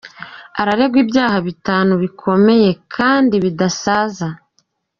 [0.59, 4.27] Areregwa ibyaha bitanu bikomeye kandi Bidasaza.